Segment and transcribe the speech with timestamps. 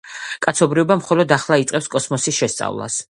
[0.45, 2.99] კაცობრიობა მხოლოდ ახლა იწყებს კოსმოსის შესწავლას.